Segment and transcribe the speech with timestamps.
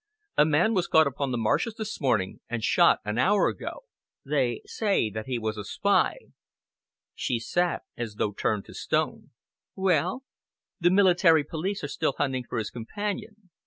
[0.35, 3.83] "A man was caught upon the marshes this morning and shot an hour ago.
[4.25, 6.17] They say that he was a spy."
[7.13, 9.29] She sat as though turned to stone.
[9.75, 10.23] "Well?"
[10.79, 13.51] "The military police are still hunting for his companion.